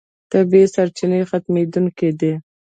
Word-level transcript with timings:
طبیعي 0.31 0.65
سرچینې 0.75 1.19
ختمېدونکې 1.29 2.09
دي. 2.19 2.33